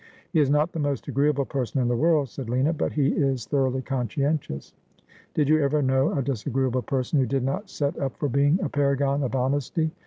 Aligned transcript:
'He 0.33 0.39
is 0.39 0.49
not 0.49 0.71
the 0.71 0.79
most 0.79 1.07
agreeable 1.07 1.45
person 1.45 1.79
in 1.79 1.87
the 1.87 1.95
world,' 1.95 2.27
said 2.29 2.49
Lina;' 2.49 2.73
but 2.73 2.91
he 2.93 3.09
is 3.09 3.45
thoroughly 3.45 3.83
conscientious.'' 3.83 4.73
Did 5.35 5.45
j 5.47 5.53
ou 5.53 5.59
ever 5.61 5.83
know 5.83 6.17
a 6.17 6.23
disagreeable 6.23 6.81
person 6.81 7.19
who 7.19 7.27
did 7.27 7.43
not 7.43 7.69
set 7.69 7.99
up 7.99 8.17
for 8.17 8.27
being 8.27 8.57
a 8.63 8.69
paragon 8.69 9.21
of 9.21 9.35
honesty 9.35 9.91